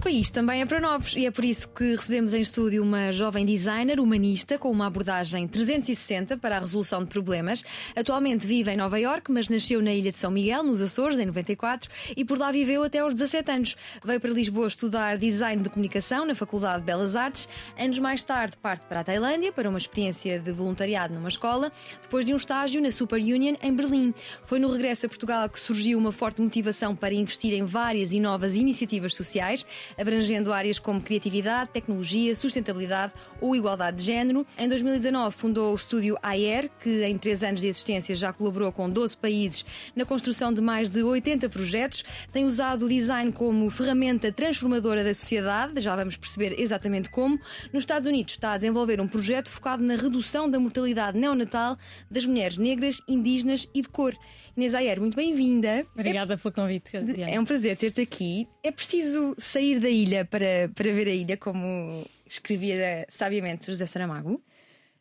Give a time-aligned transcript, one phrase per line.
[0.00, 3.44] País também é para novos e é por isso que recebemos em estúdio uma jovem
[3.44, 7.62] designer humanista com uma abordagem 360 para a resolução de problemas.
[7.94, 11.26] Atualmente vive em Nova York, mas nasceu na ilha de São Miguel, nos Açores, em
[11.26, 13.76] 94, e por lá viveu até aos 17 anos.
[14.02, 17.46] Veio para Lisboa estudar design de comunicação na Faculdade de Belas Artes.
[17.78, 22.24] Anos mais tarde parte para a Tailândia para uma experiência de voluntariado numa escola, depois
[22.24, 24.14] de um estágio na Super Union em Berlim.
[24.44, 28.18] Foi no regresso a Portugal que surgiu uma forte motivação para investir em várias e
[28.18, 29.66] novas iniciativas sociais
[30.00, 34.46] abrangendo áreas como criatividade, tecnologia, sustentabilidade ou igualdade de género.
[34.58, 38.88] Em 2019 fundou o estúdio AER, que em três anos de existência já colaborou com
[38.88, 42.02] 12 países na construção de mais de 80 projetos.
[42.32, 47.38] Tem usado o design como ferramenta transformadora da sociedade, já vamos perceber exatamente como.
[47.72, 51.76] Nos Estados Unidos está a desenvolver um projeto focado na redução da mortalidade neonatal
[52.10, 54.16] das mulheres negras, indígenas e de cor.
[54.56, 55.86] Inês Ayer, muito bem-vinda.
[55.94, 56.90] Obrigada é, pelo convite.
[56.94, 58.48] É um prazer ter-te aqui.
[58.62, 64.42] É preciso sair da ilha para, para ver a ilha, como escrevia sabiamente José Saramago?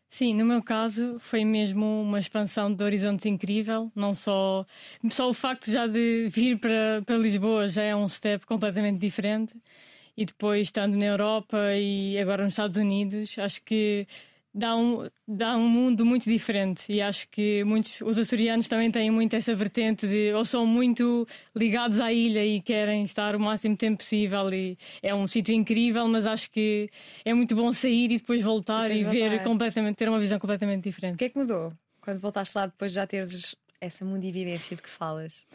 [0.09, 3.91] Sim, no meu caso foi mesmo uma expansão de horizontes incrível.
[3.95, 4.65] Não só,
[5.11, 9.55] só o facto já de vir para, para Lisboa já é um step completamente diferente.
[10.17, 14.07] E depois estando na Europa e agora nos Estados Unidos, acho que
[14.59, 16.91] dá um, dá um mundo muito diferente.
[16.91, 21.27] E acho que muitos os açorianos também têm muito essa vertente de ou são muito
[21.55, 24.53] ligados à ilha e querem estar o máximo tempo possível.
[24.53, 26.89] E é um sítio incrível mas acho que
[27.23, 30.37] é muito bom sair e depois voltar e, depois e ver completamente ter uma visão
[30.37, 31.15] completamente diferente.
[31.15, 31.73] O que é que mudou?
[32.01, 35.45] Quando voltaste lá depois de já teres essa mundividência de que falas?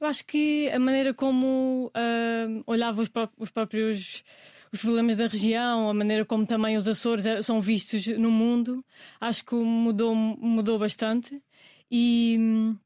[0.00, 4.22] Eu acho que a maneira como uh, olhava os, pró os próprios
[4.72, 8.84] os problemas da região, a maneira como também os Açores é, são vistos no mundo,
[9.20, 11.42] acho que mudou, mudou bastante.
[11.90, 12.76] E hum,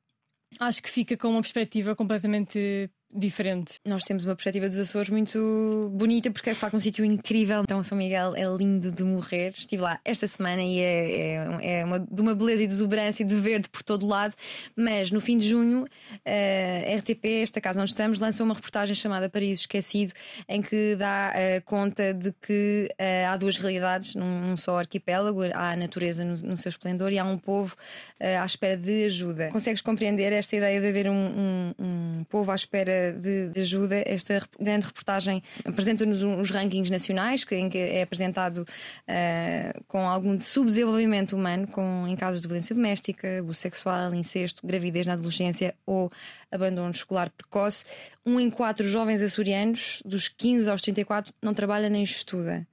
[0.59, 3.75] acho que fica com uma perspectiva completamente diferente.
[3.85, 7.63] Nós temos uma perspectiva dos Açores muito bonita porque é de facto um sítio incrível.
[7.63, 9.53] Então, São Miguel é lindo de morrer.
[9.57, 13.23] Estive lá esta semana e é, é, é uma, de uma beleza e de exuberância
[13.23, 14.35] e de verde por todo lado.
[14.75, 15.87] Mas no fim de junho,
[16.25, 20.13] a RTP, esta casa onde estamos, lança uma reportagem chamada Paraíso Esquecido,
[20.49, 25.43] em que dá uh, conta de que uh, há duas realidades num, num, só arquipélago.
[25.53, 27.77] Há a natureza no, no seu esplendor e há um povo
[28.21, 29.49] à espera de ajuda.
[29.49, 34.03] Consegues compreender esta ideia de haver um, um, um povo à espera de, de ajuda.
[34.07, 40.39] Esta grande reportagem apresenta-nos os rankings nacionais, que, em que é apresentado uh, com algum
[40.39, 46.11] subdesenvolvimento humano, com, em casos de violência doméstica, abuso sexual, incesto, gravidez na adolescência ou
[46.51, 47.85] abandono escolar precoce.
[48.25, 52.67] Um em quatro jovens açorianos, dos 15 aos 34, não trabalha nem estuda.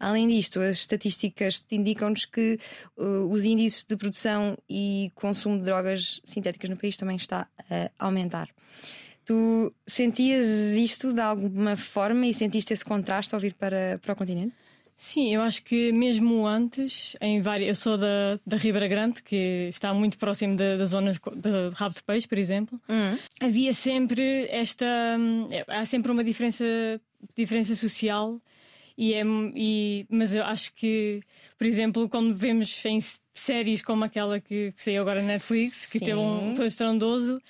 [0.00, 2.58] Além disto, as estatísticas indicam-nos que
[2.96, 8.06] uh, os índices de produção e consumo de drogas sintéticas no país também está a
[8.06, 8.48] aumentar.
[9.24, 14.16] Tu sentias isto de alguma forma e sentiste esse contraste ao vir para, para o
[14.16, 14.54] continente?
[14.96, 19.66] Sim, eu acho que mesmo antes, em várias, eu sou da, da Ribeira Grande, que
[19.70, 22.78] está muito próximo da, da zona de Rabo de Peixe, por exemplo.
[22.86, 23.16] Hum.
[23.40, 24.86] Havia sempre esta.
[25.68, 26.66] Há sempre uma diferença,
[27.34, 28.38] diferença social,
[28.98, 29.22] e é,
[29.54, 31.22] e, mas eu acho que,
[31.56, 32.98] por exemplo, quando vemos em
[33.32, 36.04] séries como aquela que saiu agora na Netflix, que Sim.
[36.04, 37.40] teve um tão estrondoso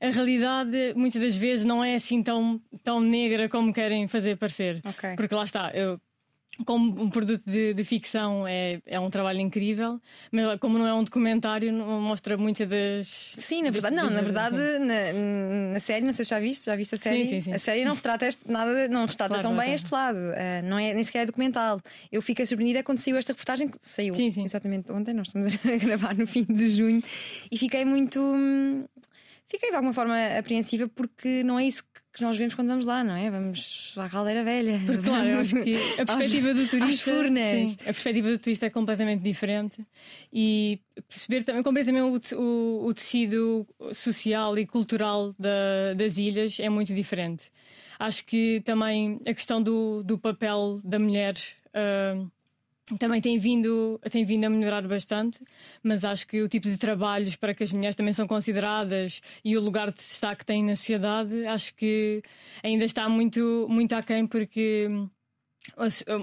[0.00, 4.82] a realidade muitas das vezes não é assim tão, tão negra como querem fazer parecer.
[4.84, 5.16] Okay.
[5.16, 6.00] Porque lá está, eu,
[6.64, 10.94] como um produto de, de, ficção é, é um trabalho incrível, mas como não é
[10.94, 13.06] um documentário, não mostra muitas das.
[13.36, 16.40] Sim, na verdade, das, não, das, na verdade, na, na, série, não sei se já
[16.40, 17.24] viste, já viste a série?
[17.24, 17.52] Sim, sim, sim.
[17.52, 20.78] A série não retrata este, nada, não retrata claro, tão bem este lado, uh, não
[20.78, 21.80] é nem sequer é documental.
[22.10, 26.14] Eu fiquei surpreendida quando saiu esta reportagem, que saiu exatamente ontem, nós estamos a gravar
[26.14, 27.02] no fim de junho,
[27.50, 28.20] e fiquei muito.
[28.20, 28.84] Hum,
[29.48, 31.84] fiquei de alguma forma apreensiva porque não é isso
[32.16, 33.30] que nós vemos quando vamos lá, não é?
[33.30, 34.80] Vamos à caldeira velha.
[34.86, 37.10] Porque, claro, eu acho que a perspectiva do turista.
[37.22, 39.86] Sim, a perspectiva do turista é completamente diferente
[40.32, 46.58] e perceber também, compreender também o, o, o, tecido social e cultural da, das ilhas
[46.58, 47.52] é muito diferente.
[47.98, 51.36] Acho que também a questão do, do papel da mulher.
[51.68, 52.30] Uh,
[52.98, 55.40] também tem vindo, tem vindo a melhorar bastante,
[55.82, 59.56] mas acho que o tipo de trabalhos para que as mulheres também são consideradas e
[59.56, 62.22] o lugar de destaque que têm na sociedade, acho que
[62.62, 64.88] ainda está muito, muito aquém, porque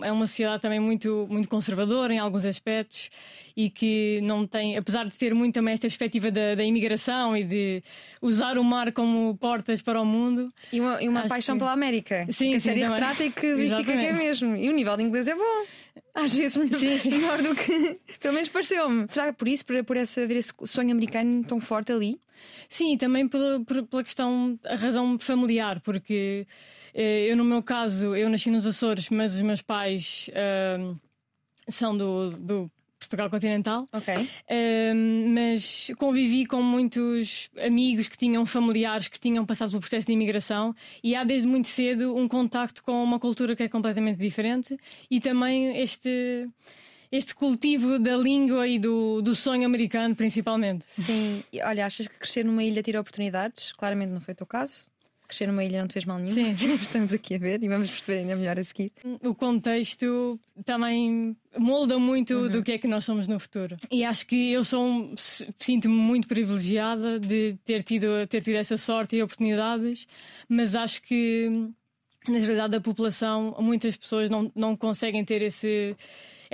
[0.04, 3.10] é uma sociedade também muito, muito conservadora em alguns aspectos
[3.56, 7.44] e que não tem, apesar de ter muito também esta perspectiva da, da imigração e
[7.44, 7.84] de
[8.22, 10.51] usar o mar como portas para o mundo.
[10.72, 11.60] E uma, e uma paixão que...
[11.60, 12.25] pela América.
[12.31, 14.56] Sim, que a série retrata e que verifica que é mesmo.
[14.56, 15.66] E o nível de inglês é bom.
[16.16, 17.10] Às vezes sim, sim.
[17.12, 18.00] melhor do que.
[18.19, 19.07] Pelo menos pareceu-me.
[19.07, 22.19] Será que por isso, por, por essa, ver esse sonho americano tão forte ali?
[22.68, 26.48] Sim, também pela, pela questão, a razão familiar, porque
[26.94, 31.00] eu, no meu caso, eu nasci nos Açores, mas os meus pais uh,
[31.68, 32.72] são do, do
[33.04, 33.88] Portugal continental.
[33.92, 34.16] Ok.
[34.16, 40.13] Uh, mas convivi com muitos amigos que tinham familiares que tinham passado pelo processo de
[40.13, 40.74] imigração
[41.04, 44.78] e há desde muito cedo um contacto com uma cultura que é completamente diferente
[45.10, 46.50] e também este
[47.12, 50.84] este cultivo da língua e do, do sonho americano, principalmente.
[50.88, 53.72] Sim, olha, achas que crescer numa ilha tira oportunidades?
[53.72, 54.88] Claramente não foi o teu caso
[55.33, 56.33] crescer numa ilha não te fez mal nenhum.
[56.33, 56.51] Sim.
[56.80, 58.91] Estamos aqui a ver e vamos perceber ainda melhor a seguir.
[59.24, 62.50] O contexto também molda muito uhum.
[62.50, 63.75] do que é que nós somos no futuro.
[63.91, 68.77] E acho que eu sou um, sinto-me muito privilegiada de ter tido, ter tido essa
[68.77, 70.07] sorte e oportunidades,
[70.47, 71.50] mas acho que
[72.27, 75.95] na realidade da população muitas pessoas não, não conseguem ter esse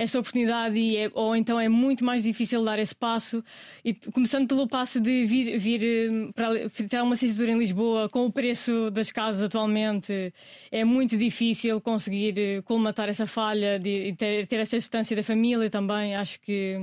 [0.00, 3.44] essa oportunidade e é, ou então é muito mais difícil dar esse passo.
[3.84, 8.24] E começando pelo passo de vir, vir eh, para ter uma licenciatura em Lisboa com
[8.24, 10.32] o preço das casas atualmente,
[10.72, 15.68] é muito difícil conseguir eh, colmatar essa falha de ter, ter essa distância da família
[15.68, 16.16] também.
[16.16, 16.78] Acho que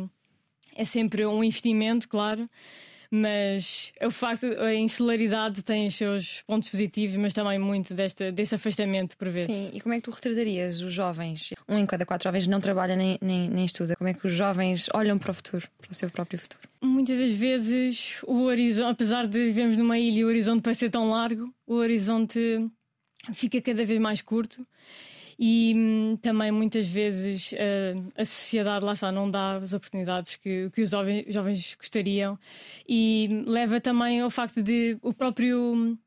[0.76, 2.48] é sempre um investimento, claro
[3.12, 8.56] mas o facto a insularidade tem os seus pontos positivos, mas também muito desta, desse
[8.56, 9.54] afastamento por vezes.
[9.54, 11.54] Sim, e como é que tu retratarias os jovens?
[11.68, 13.96] Um em cada quatro jovens não trabalha nem, nem, nem estuda.
[13.96, 16.68] Como é que os jovens olham para o futuro, para o seu próprio futuro?
[16.82, 21.10] Muitas das vezes o horizonte, apesar de vivermos numa ilha e o horizonte parece tão
[21.10, 22.70] largo, o horizonte
[23.34, 24.66] fica cada vez mais curto
[25.40, 30.70] e hum, também muitas vezes uh, a sociedade lá está, não dá as oportunidades que,
[30.72, 32.40] que os jovens, jovens gostariam.
[32.88, 35.98] E leva também ao facto de o próprio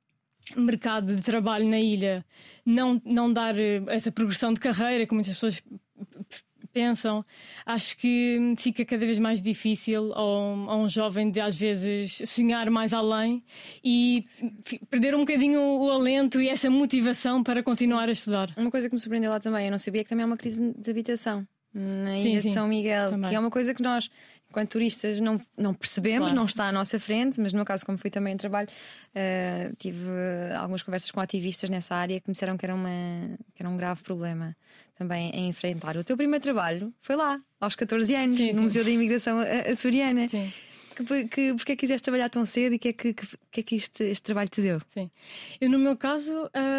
[0.57, 2.25] mercado de trabalho na ilha
[2.67, 5.63] não, não dar eh, essa progressão de carreira que muitas pessoas
[6.73, 7.25] pensam,
[7.67, 12.23] acho que fica cada vez mais difícil a um, a um jovem de às vezes
[12.27, 13.43] sonhar mais além
[13.85, 14.25] e
[14.89, 18.09] perder um bocadinho o alento e essa motivação para continuar sim.
[18.09, 18.55] a estudar.
[18.57, 20.75] Uma coisa que me surpreendeu lá também, eu não sabia que também há uma crise
[20.77, 23.31] de habitação na ilha de São Miguel, também.
[23.31, 24.11] que é uma coisa que nós,
[24.51, 26.35] enquanto turistas, não, não percebemos, claro.
[26.35, 29.77] não está à nossa frente, mas no meu caso, como fui também em trabalho, uh,
[29.77, 30.01] tive
[30.59, 32.91] algumas conversas com ativistas nessa área que me disseram que era, uma,
[33.55, 34.57] que era um grave problema
[34.97, 35.97] também a enfrentar.
[35.97, 38.61] O teu primeiro trabalho foi lá, aos 14 anos, sim, no sim.
[38.61, 39.39] Museu da Imigração
[39.71, 40.29] Açoriana.
[40.29, 40.53] Sim
[41.05, 43.27] que, que, porque é que quiseste trabalhar tão cedo e o que é que, que,
[43.51, 44.81] que, é que este, este trabalho te deu?
[44.89, 45.11] Sim.
[45.61, 46.33] Eu, no meu caso,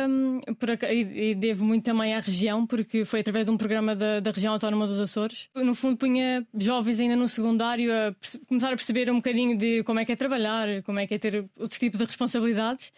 [0.10, 0.42] um,
[0.90, 4.54] e, devo muito também à região, porque foi através de um programa da, da região
[4.54, 5.50] autónoma dos Açores.
[5.56, 8.16] No fundo, punha jovens ainda no secundário a
[8.48, 11.20] começar a perceber um bocadinho de como é que é trabalhar, como é que é
[11.20, 12.92] ter outro tipo de responsabilidades.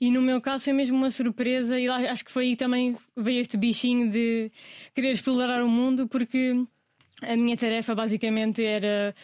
[0.00, 3.40] E no meu caso foi mesmo uma surpresa, e acho que foi aí também veio
[3.40, 4.50] este bichinho de
[4.94, 6.64] querer explorar o mundo, porque
[7.22, 9.14] a minha tarefa basicamente era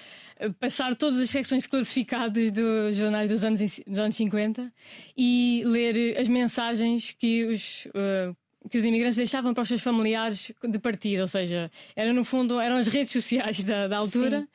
[0.58, 4.72] passar todas as secções classificadas dos jornais dos anos, dos anos 50
[5.16, 7.86] e ler as mensagens que os.
[7.86, 8.36] Uh,
[8.70, 12.58] que os imigrantes deixavam para os seus familiares de partida, ou seja, era no fundo
[12.58, 14.46] eram as redes sociais da, da altura Sim.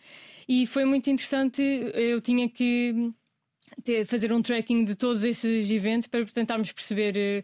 [0.48, 1.62] e foi muito interessante.
[1.94, 3.12] Eu tinha que
[3.84, 7.44] ter, fazer um tracking de todos esses eventos para tentarmos perceber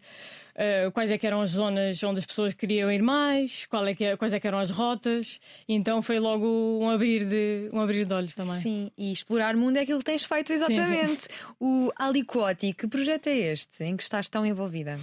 [0.92, 4.04] quais é que eram as zonas onde as pessoas queriam ir mais, qual é que,
[4.04, 5.38] é, quais é que eram as rotas.
[5.68, 6.46] E então foi logo
[6.80, 8.60] um abrir de, um abrir de olhos também.
[8.60, 11.22] Sim, e explorar o mundo é aquilo que tens feito exatamente.
[11.22, 11.54] Sim, sim.
[11.60, 14.98] O Aliquoti, que projeto é este em que estás tão envolvida?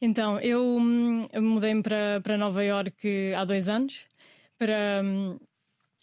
[0.00, 4.02] Então, eu, hum, mudei-me para, para Nova York há dois anos
[4.58, 5.02] para.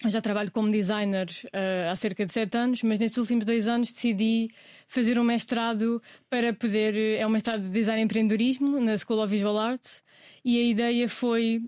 [0.03, 3.67] Hum, já trabalho como designer uh, há cerca de sete anos, mas nestes últimos dois
[3.67, 4.50] anos decidi
[4.88, 6.96] fazer um mestrado para poder.
[7.17, 10.03] É um mestrado de design e empreendedorismo na School of Visual Arts
[10.43, 11.63] e a ideia foi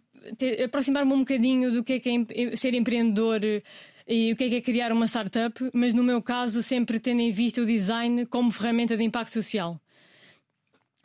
[0.64, 3.42] aproximar-me um bocadinho do que é, que é ser empreendedor
[4.08, 7.22] e o que é, que é criar uma startup, mas no meu caso sempre tendo
[7.22, 9.80] em vista o design como ferramenta de impacto social.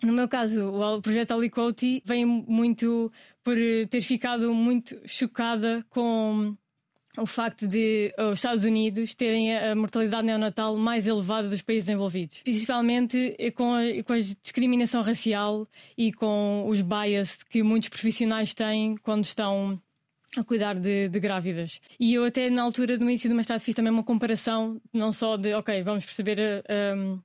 [0.02, 3.56] No meu caso, o projeto Aliquoti vem muito por
[3.90, 6.56] ter ficado muito chocada com
[7.18, 12.40] o facto de os Estados Unidos terem a mortalidade neonatal mais elevada dos países desenvolvidos,
[12.42, 18.96] principalmente com a, com a discriminação racial e com os bias que muitos profissionais têm
[18.96, 19.80] quando estão
[20.36, 21.80] a cuidar de, de, grávidas.
[21.98, 25.36] E eu até na altura do início do mestrado fiz também uma comparação, não só
[25.36, 26.64] de, ok, vamos perceber
[26.96, 27.18] um,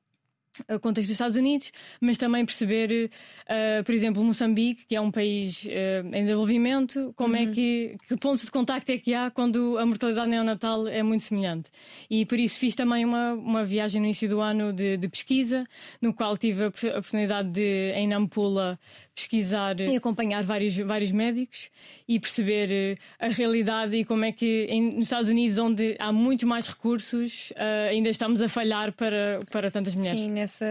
[0.69, 3.09] o contexto dos Estados Unidos, mas também perceber,
[3.43, 7.51] uh, por exemplo, Moçambique, que é um país uh, em desenvolvimento, como é uhum.
[7.51, 11.23] é que, que pontos de contacto é que há quando a mortalidade neonatal é muito
[11.23, 11.69] semelhante.
[12.09, 15.65] E por isso fiz também uma, uma viagem no início do ano de, de pesquisa,
[16.01, 18.79] no qual tive a oportunidade de, em Nampula,
[19.15, 21.69] pesquisar e acompanhar vários, vários médicos
[22.07, 26.47] e perceber a realidade e como é que em, nos Estados Unidos, onde há muito
[26.47, 30.19] mais recursos, uh, ainda estamos a falhar para, para tantas mulheres.
[30.19, 30.65] Sim, nessa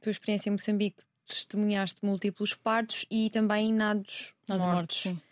[0.00, 5.06] tua experiência em Moçambique, testemunhaste múltiplos partos e também nados, nados mortos.
[5.06, 5.24] mortos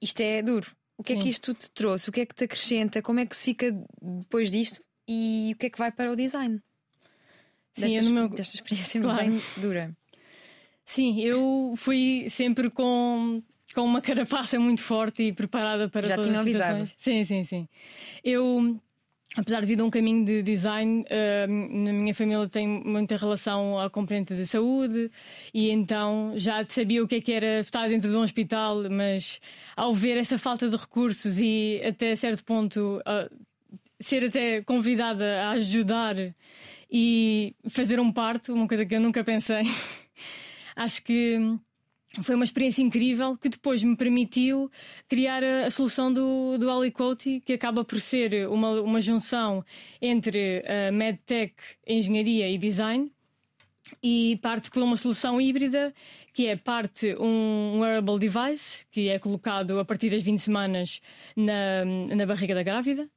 [0.00, 0.74] Isto é duro.
[0.96, 1.18] O que sim.
[1.18, 2.08] é que isto te trouxe?
[2.08, 3.02] O que é que te acrescenta?
[3.02, 4.80] Como é que se fica depois disto?
[5.06, 6.62] E o que é que vai para o design?
[7.72, 8.28] Sim, desta, meu...
[8.28, 9.18] desta experiência claro.
[9.18, 9.96] bem dura.
[10.84, 13.42] Sim, eu fui sempre com,
[13.74, 16.90] com uma carapaça muito forte e preparada para Já todas tinha as avisado.
[16.98, 17.68] Sim, sim, sim.
[18.22, 18.78] Eu
[19.36, 23.78] apesar de vir de um caminho de design, uh, na minha família tem muita relação
[23.78, 25.10] à componente de saúde
[25.52, 29.40] e então já sabia o que é que era estar dentro de um hospital, mas
[29.76, 33.44] ao ver essa falta de recursos e até certo ponto uh,
[33.98, 36.16] ser até convidada a ajudar
[36.90, 39.62] e fazer um parto, uma coisa que eu nunca pensei.
[40.76, 41.38] Acho que
[42.22, 44.70] foi uma experiência incrível que depois me permitiu
[45.08, 49.64] criar a, a solução do, do Aliquote, que acaba por ser uma, uma junção
[50.00, 51.54] entre a MedTech,
[51.86, 53.10] engenharia e design.
[54.02, 55.92] E parte por uma solução híbrida,
[56.34, 61.00] que é parte um wearable device, que é colocado a partir das 20 semanas
[61.36, 63.08] na, na barriga da grávida,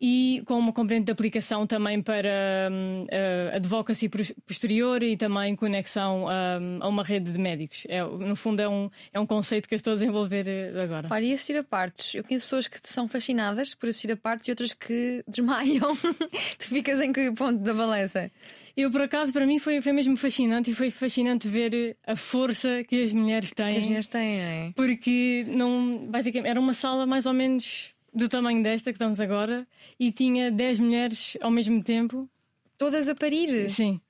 [0.00, 4.10] e com uma componente de aplicação também para um, uh, advocacy
[4.44, 7.84] posterior e também conexão um, a uma rede de médicos.
[7.88, 11.08] É, no fundo, é um, é um conceito que eu estou a desenvolver eh, agora.
[11.08, 12.12] Para e assistir a partes?
[12.12, 15.96] Eu conheço pessoas que são fascinadas por assistir a partes e outras que desmaiam.
[16.58, 18.32] tu ficas em que ponto da balança?
[18.76, 22.82] Eu, por acaso, para mim foi, foi mesmo fascinante e foi fascinante ver a força
[22.84, 23.72] que as mulheres têm.
[23.72, 24.72] Que as mulheres têm, é?
[24.74, 29.66] Porque não, basicamente, era uma sala mais ou menos do tamanho desta que estamos agora
[29.98, 32.28] e tinha 10 mulheres ao mesmo tempo.
[32.76, 33.70] Todas a parir?
[33.70, 34.00] Sim,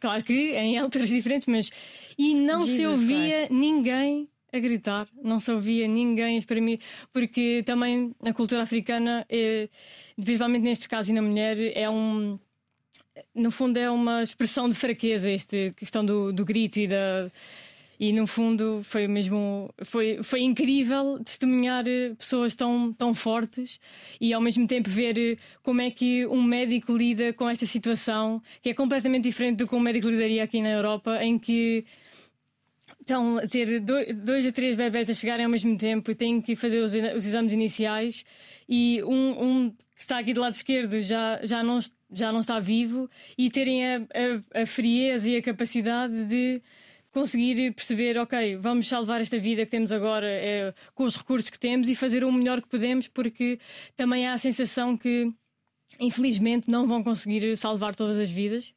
[0.00, 1.70] claro que em alturas diferentes, mas.
[2.18, 3.52] E não Jesus se ouvia Christ.
[3.52, 6.80] ninguém a gritar, não se ouvia ninguém a exprimir,
[7.12, 9.68] porque também na cultura africana, é,
[10.16, 12.38] principalmente nestes casos e na mulher, é um.
[13.34, 17.30] No fundo, é uma expressão de fraqueza, esta questão do, do grito e da
[18.00, 23.80] e no fundo foi mesmo foi, foi incrível testemunhar eh, pessoas tão, tão fortes
[24.20, 28.40] e ao mesmo tempo ver eh, como é que um médico lida com esta situação,
[28.62, 31.84] que é completamente diferente do que um médico lidaria aqui na Europa, em que
[33.00, 36.54] estão a ter dois a três bebés a chegarem ao mesmo tempo e têm que
[36.54, 38.24] fazer os, exames iniciais
[38.68, 41.80] e um, um, que está aqui do lado esquerdo já, já, não,
[42.12, 46.62] já não está vivo e terem a, a, a frieza e a capacidade de
[47.10, 51.58] conseguir perceber, ok, vamos salvar esta vida que temos agora é, com os recursos que
[51.58, 53.58] temos e fazer o melhor que podemos, porque
[53.96, 55.32] também há a sensação que,
[55.98, 58.74] infelizmente, não vão conseguir salvar todas as vidas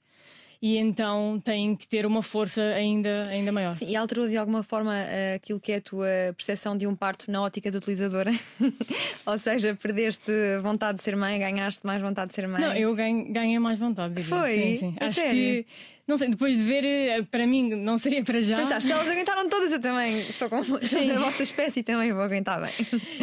[0.62, 3.72] e então têm que ter uma força ainda, ainda maior.
[3.72, 6.96] Sim, e alterou de alguma forma eh, aquilo que é a tua percepção de um
[6.96, 8.32] parto na ótica da utilizadora?
[9.25, 12.62] Ou seja, perdeste vontade de ser mãe, ganhaste mais vontade de ser mãe?
[12.62, 14.13] Não, eu ganhei mais vontade.
[14.13, 14.30] Diria.
[14.30, 14.56] Foi?
[14.56, 14.96] Sim, sim.
[15.00, 15.32] Acho sério?
[15.34, 15.65] que.
[16.08, 18.58] Não sei, depois de ver, eh, para mim não seria para já.
[18.58, 20.77] Pensaste, se elas aguentaram todas, eu também sou como sou
[21.08, 22.72] da vossa espécie e também vou aguentar bem.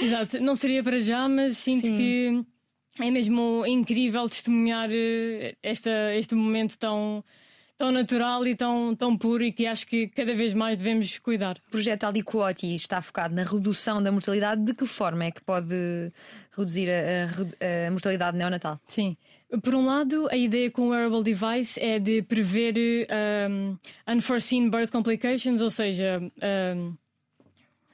[0.02, 1.96] Exato, não seria para já, mas sinto Sim.
[1.96, 2.44] que
[3.00, 7.24] é mesmo incrível testemunhar eh, esta, este momento tão,
[7.76, 11.58] tão natural e tão, tão puro e que acho que cada vez mais devemos cuidar.
[11.68, 14.62] O projeto Aliquoti está focado na redução da mortalidade.
[14.64, 16.12] De que forma é que pode
[16.56, 17.26] reduzir a,
[17.64, 18.80] a, a mortalidade neonatal?
[18.88, 19.16] Sim.
[19.62, 22.74] Por um lado, a ideia com o wearable device é de prever
[23.48, 26.94] um, unforeseen birth complications, ou seja, um,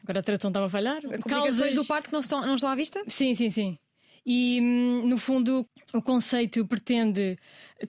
[0.02, 1.00] agora a tradução estava a falhar.
[1.02, 1.74] Complicações Causas...
[1.74, 3.04] do parto que não estão, não estão à vista?
[3.06, 3.78] Sim, sim, sim.
[4.26, 7.38] E, hum, no fundo, o conceito pretende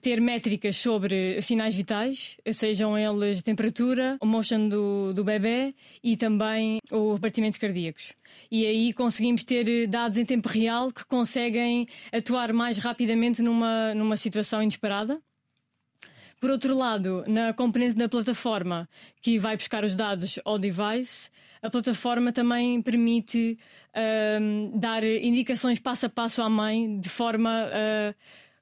[0.02, 6.78] ter métricas sobre sinais vitais, sejam eles temperatura, o motion do, do bebê e também
[6.90, 8.12] os batimentos cardíacos.
[8.50, 14.16] E aí conseguimos ter dados em tempo real que conseguem atuar mais rapidamente numa, numa
[14.16, 15.20] situação inesperada.
[16.38, 18.86] Por outro lado, na componente da plataforma
[19.22, 21.30] que vai buscar os dados ao device,
[21.62, 23.58] a plataforma também permite
[23.94, 28.14] uh, dar indicações passo a passo à mãe de forma a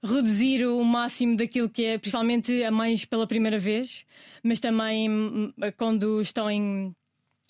[0.07, 4.05] reduzir o máximo daquilo que é, principalmente a mães pela primeira vez,
[4.43, 6.95] mas também hum, quando estão em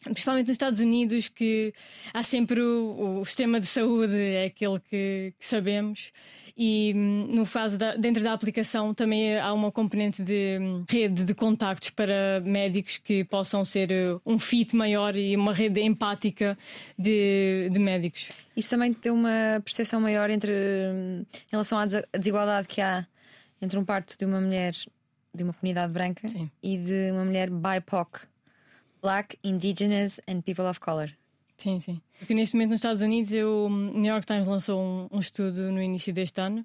[0.04, 1.72] principalmente nos Estados Unidos, que
[2.12, 6.12] há sempre o, o sistema de saúde, é aquele que, que sabemos,
[6.56, 11.24] e hum, no fase da, dentro da aplicação também há uma componente de hum, rede
[11.24, 16.56] de contactos para médicos que possam ser uh, um fit maior e uma rede empática
[16.96, 18.28] de, de médicos.
[18.56, 23.04] Isso também tem uma percepção maior entre hum, em relação à desigualdade que há
[23.60, 24.74] entre um parto de uma mulher
[25.34, 26.48] de uma comunidade branca Sim.
[26.62, 28.20] e de uma mulher BIPOC
[29.04, 31.10] Black, Indigenous and People of Color.
[31.58, 32.00] Sim, sim.
[32.18, 35.82] Porque neste momento nos Estados Unidos o New York Times lançou um, um, estudo no
[35.82, 36.64] início deste ano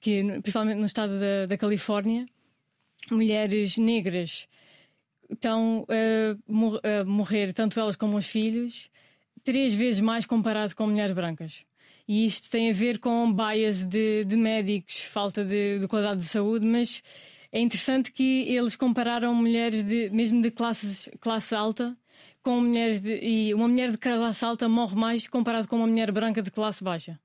[0.00, 2.26] que, principalmente no estado da, da Califórnia,
[3.08, 4.48] mulheres negras
[5.30, 8.90] estão a, a morrer, tanto elas como os filhos,
[9.44, 11.64] três vezes mais comparado com mulheres brancas.
[12.08, 16.26] E isto tem a ver com bias de, de médicos, falta de, de qualidade de
[16.26, 17.00] saúde, mas
[17.56, 21.96] é interessante que eles compararam mulheres de, mesmo de classes, classe alta
[22.42, 26.12] com mulheres de, e uma mulher de classe alta morre mais comparado com uma mulher
[26.12, 27.18] branca de classe baixa.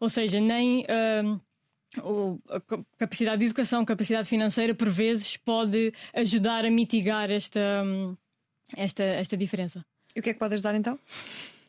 [0.00, 2.60] Ou seja, nem uh, a
[2.98, 7.84] capacidade de educação, capacidade financeira, por vezes, pode ajudar a mitigar esta,
[8.76, 9.84] esta, esta diferença.
[10.14, 10.98] E o que é que pode ajudar então?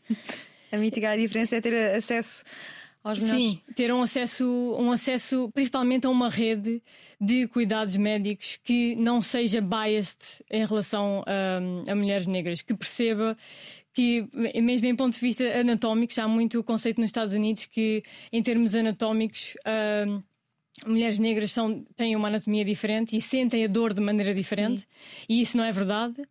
[0.71, 2.43] a mitigar a diferença é ter acesso
[3.03, 3.43] aos melhores.
[3.43, 4.45] Sim, ter um acesso,
[4.77, 6.81] um acesso principalmente a uma rede
[7.19, 13.37] de cuidados médicos que não seja biased em relação a, a mulheres negras, que perceba
[13.93, 14.27] que,
[14.61, 18.41] mesmo em ponto de vista anatómico, há muito o conceito nos Estados Unidos que, em
[18.41, 19.55] termos anatómicos,
[20.85, 24.87] mulheres negras são, têm uma anatomia diferente e sentem a dor de maneira diferente, Sim.
[25.27, 26.21] e isso não é verdade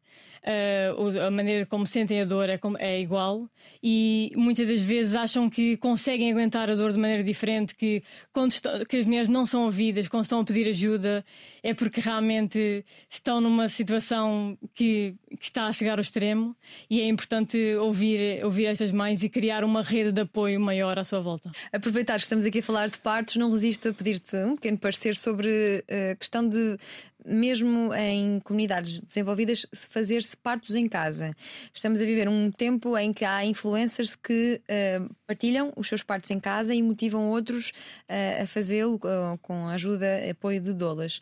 [0.49, 3.49] uh, a maneira como sentem a dor é, é, igual
[3.83, 8.03] e muitas das vezes acham que conseguem aguentar a dor de maneira diferente, que,
[8.33, 11.25] quando estão, que as mulheres não são ouvidas, quando estão a pedir ajuda,
[11.63, 16.57] é porque realmente estão numa situação que, que está a chegar ao extremo
[16.89, 21.05] e é importante ouvir, ouvir estas mães e criar uma rede de apoio maior à
[21.05, 21.51] sua volta.
[21.73, 25.15] Aproveitar que estamos aqui a falar de partos, não resisto a pedir-te um pequeno parecer
[25.17, 26.79] sobre a questão de
[27.25, 31.35] mesmo em comunidades desenvolvidas, fazer-se partos em casa.
[31.73, 36.31] Estamos a viver um tempo em que há influencers que uh, partilham os seus partos
[36.31, 37.71] em casa e motivam outros
[38.09, 41.21] uh, a fazê-lo uh, com ajuda, apoio de dolas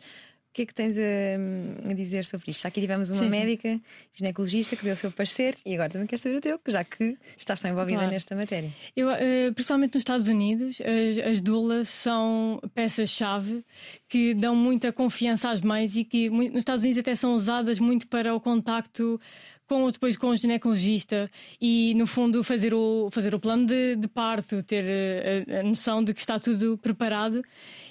[0.57, 2.65] que é que tens a, a dizer sobre isto?
[2.65, 3.81] Aqui tivemos uma sim, médica, sim.
[4.11, 7.15] ginecologista, que deu o seu parecer e agora também quero saber o teu, já que
[7.37, 8.11] estás tão envolvida claro.
[8.11, 8.71] nesta matéria.
[8.95, 13.63] Eu, uh, principalmente nos Estados Unidos, as, as doulas são peças-chave
[14.09, 18.07] que dão muita confiança às mães e que nos Estados Unidos até são usadas muito
[18.07, 19.21] para o contacto
[19.67, 21.29] com, depois com o ginecologista
[21.61, 25.63] e, no fundo, fazer o, fazer o plano de, de parto, ter a, eh, a,
[25.63, 27.43] noção de que está tudo preparado.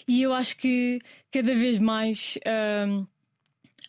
[0.09, 2.39] E eu acho que cada vez mais.
[2.39, 3.07] Uh,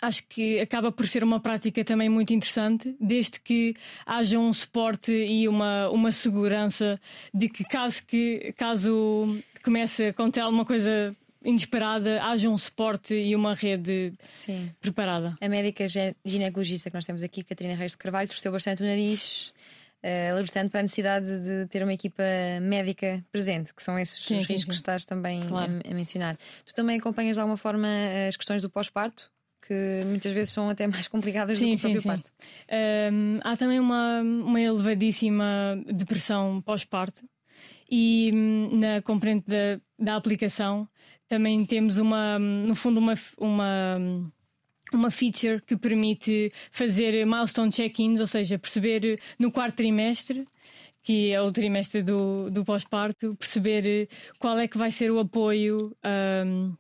[0.02, 5.12] acho que acaba por ser uma prática também muito interessante, desde que haja um suporte
[5.12, 7.00] e uma, uma segurança
[7.34, 11.16] de que caso que caso comece a acontecer alguma coisa
[11.48, 14.70] inesperada, haja um suporte e uma rede Sim.
[14.82, 15.38] preparada.
[15.40, 15.86] A médica
[16.26, 19.54] ginecologista que nós temos aqui, Catarina Reis de Carvalho, torceu bastante o nariz.
[19.98, 22.22] Uh, libertando para a necessidade de ter uma equipa
[22.62, 24.70] médica presente, que são esses sim, os sim, riscos sim.
[24.70, 25.82] que estás também claro.
[25.84, 26.38] a, a, mencionar.
[26.64, 27.88] Tu também acompanhas de alguma forma
[28.28, 29.32] as questões do pós-parto?
[29.68, 32.32] Que muitas vezes são até mais complicadas sim, do que o próprio parto.
[33.12, 37.28] Um, há também uma, uma elevadíssima depressão pós-parto
[37.90, 40.88] e hum, na componente da, da aplicação
[41.28, 43.98] também temos uma, no fundo, uma, uma,
[44.94, 50.46] uma feature que permite fazer milestone check-ins, ou seja, perceber no quarto trimestre
[51.08, 54.10] que é o trimestre do, do pós-parto, perceber
[54.40, 55.96] qual é que vai ser o apoio
[56.46, 56.76] um,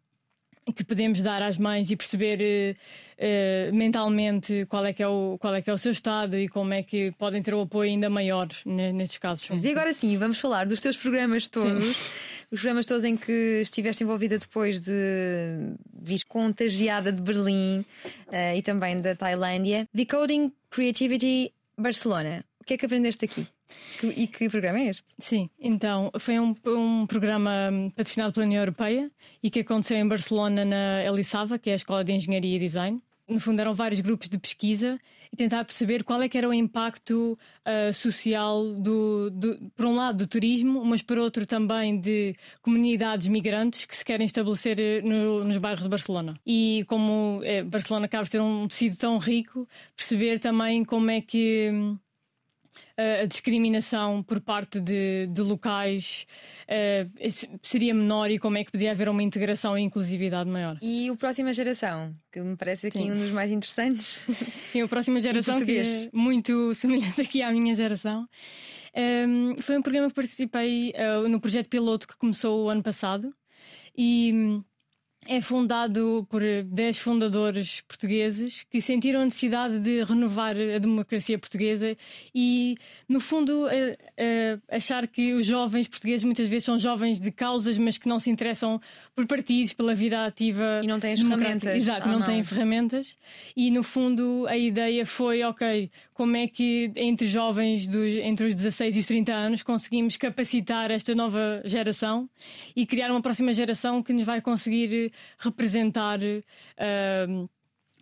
[0.75, 2.75] que podemos dar às mães e perceber
[3.17, 6.49] uh, mentalmente qual é, que é o, qual é que é o seu estado e
[6.49, 9.47] como é que podem ter o apoio ainda maior nestes casos.
[9.49, 11.95] Mas e agora sim, vamos falar dos teus programas todos.
[11.95, 17.79] Sim os programas todos em que estiveste envolvida depois de vir contagiada de Berlim
[18.27, 19.88] uh, e também da Tailândia.
[19.93, 22.45] Decoding Creativity Barcelona.
[22.62, 23.47] O que é que aprendeste aqui?
[24.01, 25.03] E que programa é este?
[25.19, 29.12] Sim, então foi um, um programa patrocinado pela União Europeia
[29.43, 33.01] e que aconteceu em Barcelona, na Elisava, que é a Escola de Engenharia e Design
[33.27, 34.99] no fundo eram vários grupos de pesquisa
[35.31, 39.95] e tentar perceber qual é que era o impacto uh, social do, do, por um
[39.95, 45.01] lado do turismo, mas por outro também de comunidades migrantes que se querem estabelecer eh,
[45.01, 46.39] no, nos bairros de Barcelona.
[46.45, 51.19] E como é, Barcelona acaba de ter um tecido tão rico, perceber também como é
[51.19, 51.97] que
[52.97, 56.25] a discriminação por parte de, de locais
[56.63, 60.77] uh, seria menor e como é que podia haver uma integração e inclusividade maior.
[60.81, 63.11] E o próxima geração, que me parece aqui Sim.
[63.11, 64.21] um dos mais interessantes.
[64.73, 68.27] E a próxima geração, que é muito semelhante aqui à minha geração.
[68.95, 73.33] Um, foi um programa que participei uh, no projeto piloto que começou o ano passado
[73.95, 74.61] e
[75.27, 81.95] é fundado por 10 fundadores portugueses que sentiram a necessidade de renovar a democracia portuguesa
[82.33, 83.67] e, no fundo,
[84.69, 88.29] achar que os jovens portugueses muitas vezes são jovens de causas, mas que não se
[88.29, 88.81] interessam
[89.15, 90.81] por partidos, pela vida ativa.
[90.83, 91.75] E não têm as ferramentas.
[91.75, 93.17] Exato, não, não têm ferramentas.
[93.55, 98.55] E, no fundo, a ideia foi: ok, como é que entre jovens dos, entre os
[98.55, 102.29] 16 e os 30 anos conseguimos capacitar esta nova geração
[102.75, 106.19] e criar uma próxima geração que nos vai conseguir representar.
[106.19, 107.49] Uh,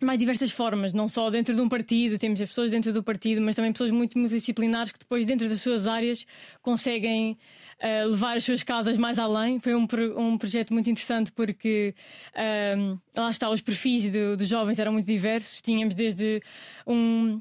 [0.00, 3.40] mais diversas formas, não só dentro de um partido, temos as pessoas dentro do partido,
[3.40, 6.26] mas também pessoas muito multidisciplinares que depois, dentro das suas áreas,
[6.60, 7.38] conseguem
[7.82, 9.58] uh, levar as suas casas mais além.
[9.58, 9.86] Foi um,
[10.18, 11.94] um projeto muito interessante porque
[12.34, 15.62] uh, lá está, os perfis dos jovens eram muito diversos.
[15.62, 16.42] Tínhamos desde
[16.86, 17.40] um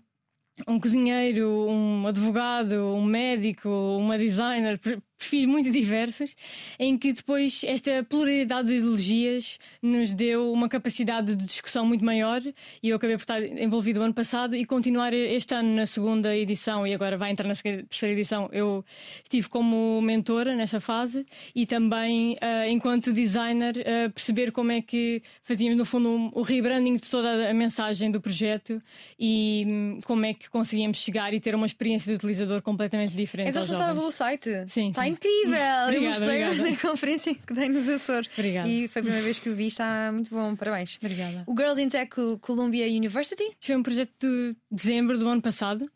[0.68, 4.80] um cozinheiro, um advogado, um médico, uma designer,
[5.18, 6.36] perfis muito diversos,
[6.78, 12.42] em que depois esta pluralidade de ideologias nos deu uma capacidade de discussão muito maior
[12.82, 16.36] e eu acabei por estar envolvido o ano passado e continuar este ano na segunda
[16.36, 18.50] edição e agora vai entrar na terceira edição.
[18.52, 18.84] Eu
[19.24, 25.22] estive como mentora nesta fase e também, uh, enquanto designer, uh, perceber como é que
[25.44, 28.82] fazíamos, no fundo, um, o rebranding de toda a mensagem do projeto
[29.20, 33.48] e um, como é que conseguíamos chegar e ter uma experiência de utilizador completamente diferente.
[33.48, 34.50] És responsável pelo site?
[34.68, 34.92] Sim.
[35.06, 35.94] Está incrível!
[35.94, 38.30] eu mostrei na conferência que dei nos Açores.
[38.38, 38.68] Obrigada.
[38.68, 40.98] E foi a primeira vez que o vi, está muito bom, parabéns.
[41.02, 41.44] Obrigada.
[41.46, 43.56] O Girls in Tech Columbia University?
[43.60, 45.90] Foi um projeto de dezembro do ano passado.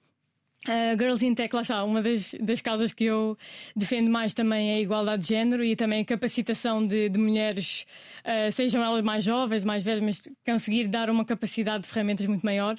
[0.67, 3.38] Uh, Girls in Tech, lá está, uma das, das causas que eu
[3.74, 7.86] defendo mais também é a igualdade de género e também a capacitação de, de mulheres,
[8.26, 12.45] uh, sejam elas mais jovens, mais velhas, mas conseguir dar uma capacidade de ferramentas muito
[12.45, 12.76] maior.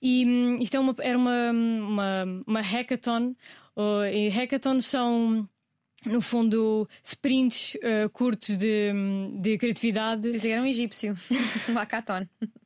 [0.00, 3.34] E um, isto é uma, era uma, uma, uma hackathon,
[3.76, 5.46] uh, e hackathons são
[6.06, 8.92] no fundo, sprints uh, curtos de,
[9.40, 10.38] de criatividade.
[10.38, 11.16] Que era um egípcio,
[11.68, 12.26] um hackathon.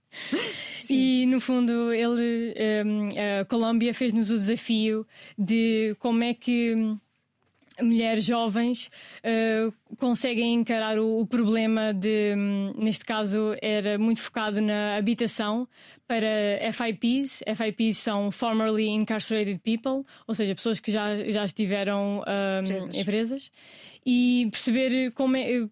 [0.90, 3.08] E no fundo, ele, um,
[3.40, 5.06] a Colômbia fez-nos o desafio
[5.38, 6.74] de como é que
[7.82, 8.90] mulheres jovens
[9.24, 15.68] uh, conseguem encarar o, o, problema de, um, neste caso, era muito focado na habitação
[16.06, 16.26] para
[16.72, 17.42] FIPs.
[17.56, 23.50] FIPs são Formerly Incarcerated People, ou seja, pessoas que já, já estiveram um, em presas.
[24.04, 25.66] E perceber como é,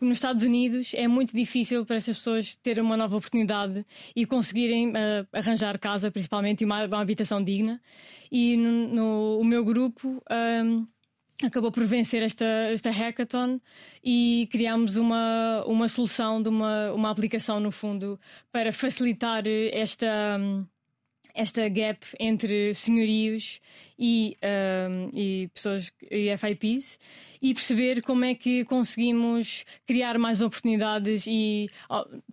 [0.00, 4.90] nos Estados Unidos é muito difícil para essas pessoas terem uma nova oportunidade e conseguirem
[4.90, 7.80] uh, arranjar casa, principalmente, e uma, uma habitação digna.
[8.30, 10.22] E no, no o meu grupo.
[10.30, 10.86] Um,
[11.44, 13.60] acabou por vencer esta, esta hackathon
[14.02, 18.18] e criámos uma, uma solução de uma, uma aplicação, no fundo,
[18.50, 20.38] para facilitar esta.
[20.38, 20.66] Um,
[21.36, 23.60] esta gap entre senhorios
[23.98, 24.36] e,
[24.90, 26.98] um, e pessoas e FIPs
[27.42, 31.68] e perceber como é que conseguimos criar mais oportunidades e,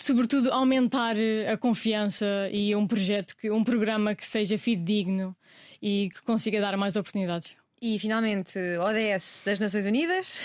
[0.02, 1.18] sobretudo, aumentar
[1.52, 5.36] a confiança e um projeto, que, um programa que seja fidedigno
[5.82, 7.54] e que consiga dar mais oportunidades.
[7.86, 10.42] E finalmente, ODS das Nações Unidas.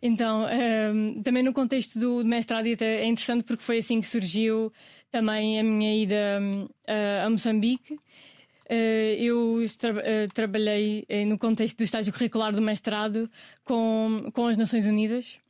[0.00, 0.46] Então,
[0.94, 4.72] um, também no contexto do mestrado é interessante porque foi assim que surgiu
[5.10, 7.94] também a minha ida uh, a Moçambique.
[7.94, 13.28] Uh, eu tra uh, trabalhei no contexto do estágio curricular do mestrado
[13.64, 15.40] com, com as Nações Unidas,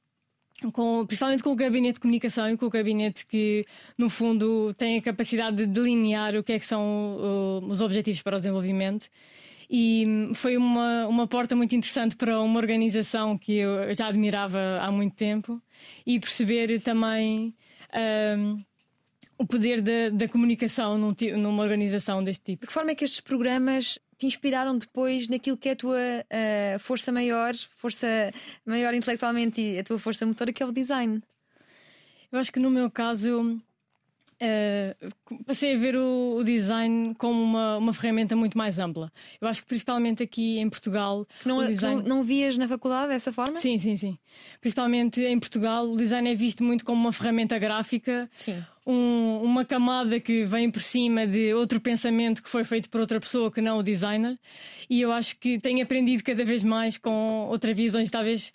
[0.72, 3.66] com, principalmente com o gabinete de comunicação e com o gabinete que,
[3.98, 8.36] no fundo, tem a capacidade de delinear o que é que são os objetivos para
[8.36, 9.10] o desenvolvimento.
[9.76, 14.60] E hum, foi uma, uma porta muito interessante para uma organização que eu já admirava
[14.80, 15.60] há muito tempo
[16.06, 17.52] e perceber também.
[18.38, 18.62] Um,
[19.36, 22.60] o poder da, da comunicação num, numa organização deste tipo.
[22.60, 25.98] De que forma é que estes programas te inspiraram depois naquilo que é a tua
[25.98, 28.06] uh, força maior, força
[28.64, 31.20] maior intelectualmente e a tua força motora, que é o design?
[32.30, 33.60] Eu acho que no meu caso
[34.44, 39.10] Uh, passei a ver o, o, design como uma, uma ferramenta muito mais ampla.
[39.40, 41.26] Eu acho que principalmente aqui em Portugal.
[41.44, 42.02] Não, o design...
[42.02, 43.56] não, não vias na faculdade dessa forma?
[43.56, 44.18] Sim, sim, sim.
[44.60, 48.30] Principalmente em Portugal, o design é visto muito como uma ferramenta gráfica.
[48.36, 48.62] Sim.
[48.86, 53.18] Um, uma camada que vem por cima de outro pensamento que foi feito por outra
[53.18, 54.38] pessoa que não o designer.
[54.90, 58.52] E eu acho que tenho aprendido cada vez mais com outras visões, talvez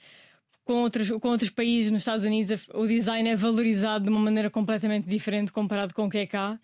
[0.70, 4.52] com outros, com outros países nos Estados Unidos o design é valorizado de uma maneira
[4.52, 6.60] completamente diferente comparado com o que é cá.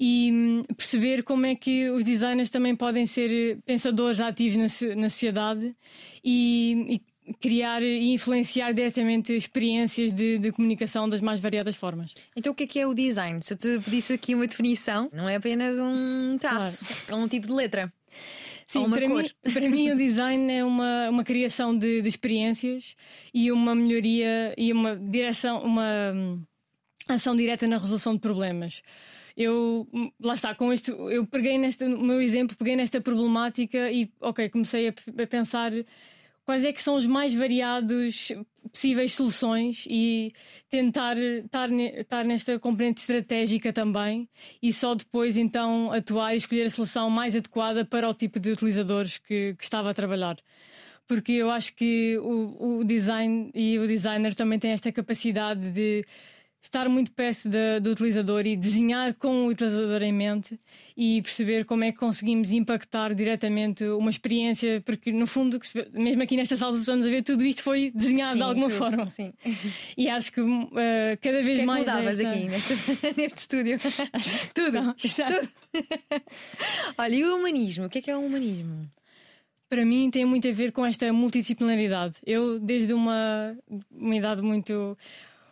[0.00, 5.08] e hum, perceber como é que os designers também podem ser pensadores ativos na, na
[5.08, 5.76] sociedade
[6.24, 12.14] e, e, criar e influenciar diretamente experiências de, de, comunicação das mais variadas formas.
[12.34, 13.40] Então, o que é que é o design?
[13.42, 17.22] Se eu te pedisse aqui uma definição, não é apenas um traço, claro.
[17.22, 17.92] é um tipo de letra.
[18.66, 22.96] Sim, para mim, para mim o design é uma, uma criação de, de experiências
[23.32, 26.42] e uma melhoria e uma direção, uma hum,
[27.08, 28.82] ação direta na resolução de problemas.
[29.36, 29.86] Eu
[30.20, 34.48] lá está, com isto, eu peguei neste no meu exemplo, peguei nesta problemática e ok,
[34.48, 35.72] comecei a, a pensar
[36.44, 38.32] quais é que são os mais variados
[38.68, 40.32] possíveis soluções e
[40.68, 44.28] tentar estar, estar nesta componente estratégica também
[44.62, 48.50] e só depois então atuar e escolher a solução mais adequada para o tipo de
[48.50, 50.36] utilizadores que, que estava a trabalhar.
[51.06, 56.04] Porque eu acho que o, o design e o designer também têm esta capacidade de
[56.66, 60.58] estar muito perto de, do utilizador e desenhar com o utilizador em mente
[60.96, 65.58] e perceber como é que conseguimos impactar diretamente uma experiência, porque no fundo,
[65.92, 68.78] mesmo aqui nesta sala estamos a ver, tudo isto foi desenhado sim, de alguma tudo,
[68.78, 69.06] forma.
[69.06, 69.32] Sim.
[69.96, 70.68] E acho que uh,
[71.20, 71.84] cada vez que é mais.
[71.84, 72.30] Que mudavas esta...
[72.30, 72.74] aqui neste,
[73.16, 73.78] neste estúdio?
[74.54, 74.82] tudo.
[74.82, 75.48] Não, tudo.
[76.98, 77.86] Olha, e o humanismo?
[77.86, 78.88] O que é que é o humanismo?
[79.68, 82.18] para mim tem muito a ver com esta multidisciplinaridade.
[82.24, 83.56] Eu, desde uma,
[83.90, 84.96] uma idade muito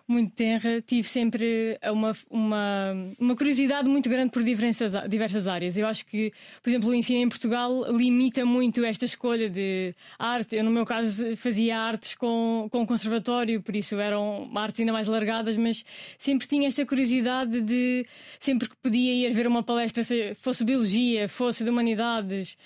[0.07, 5.79] muito tenra, tive sempre uma, uma, uma curiosidade muito grande por diversas, diversas áreas.
[5.79, 6.31] Eu acho que,
[6.63, 10.57] por exemplo, o ensino em Portugal limita muito esta escolha de arte.
[10.57, 15.09] Eu, no meu caso, fazia artes com, com conservatório, por isso eram artes ainda mais
[15.09, 15.85] alargadas, mas
[16.19, 18.07] sempre tinha esta curiosidade de,
[18.39, 20.03] sempre que podia ir ver uma palestra,
[20.35, 22.59] fosse biologia, fosse de humanidades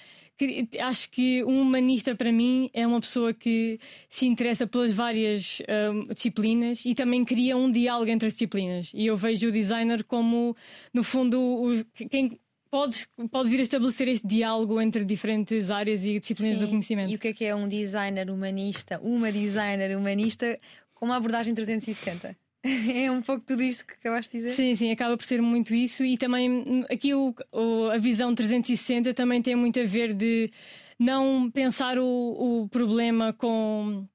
[0.81, 5.61] acho que um humanista para mim é uma pessoa que se interessa pelas várias
[5.93, 8.91] um, disciplinas e também cria um diálogo entre as disciplinas.
[8.95, 10.57] E eu vejo o designer como,
[10.93, 12.39] no fundo, o, quem
[12.71, 16.65] pode, pode vir a estabelecer este diálogo entre diferentes áreas e disciplinas Sim.
[16.65, 17.11] do conhecimento.
[17.11, 20.59] E o que é que é um designer humanista, uma designer humanista
[20.95, 22.37] com uma abordagem 360?
[22.95, 24.55] É um pouco tudo isto que acabaste de dizer?
[24.55, 26.05] Sim, sim, acaba por ser muito isso.
[26.05, 30.51] E também aqui o, o, a visão 360 também tem muito a ver de
[30.99, 34.07] não pensar o, o problema com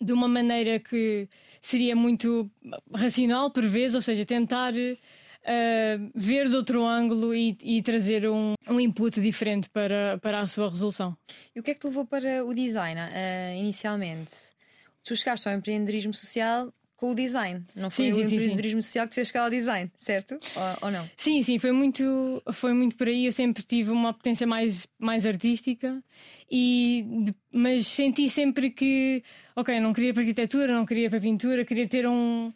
[0.00, 1.28] de uma maneira que
[1.60, 2.50] seria muito
[2.94, 8.54] racional por vezes, ou seja, tentar uh, ver de outro ângulo e, e trazer um,
[8.68, 11.16] um, input diferente para, para a sua resolução.
[11.54, 14.56] E o que é que te levou para o design uh, inicialmente?
[15.02, 17.64] Tu chegaste ao empreendedorismo social com o design.
[17.76, 18.86] Não foi sim, o sim, empreendedorismo sim.
[18.88, 20.32] social que te fez chegar ao design, certo?
[20.32, 21.08] Ou, ou, não?
[21.16, 23.24] Sim, sim, foi muito, foi muito por aí.
[23.24, 26.02] Eu sempre tive uma potência mais, mais artística,
[26.50, 27.06] e,
[27.52, 29.22] mas senti sempre que,
[29.54, 32.52] ok, não queria para arquitetura, não queria para pintura, queria ter um.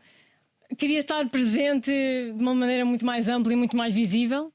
[0.76, 4.52] Queria estar presente de uma maneira muito mais ampla e muito mais visível.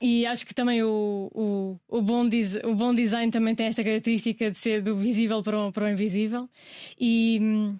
[0.00, 2.28] E acho que também o, o, o, bom,
[2.64, 5.88] o bom design também tem esta característica de ser do visível para o, para o
[5.88, 6.48] invisível.
[6.98, 7.78] E hum,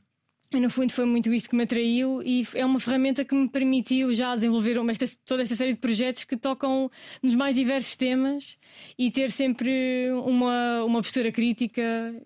[0.60, 4.14] no fundo foi muito isto que me atraiu e é uma ferramenta que me permitiu
[4.14, 6.90] já desenvolver esta, toda esta série de projetos que tocam
[7.22, 8.56] nos mais diversos temas
[8.98, 11.82] e ter sempre uma, uma postura crítica